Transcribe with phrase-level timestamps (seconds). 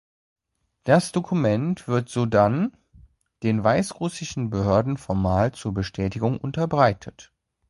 [0.83, 2.75] Das Dokument wird sodann
[3.43, 7.31] den weißrussischen Behörden formal zur Bestätigung unterbreitet.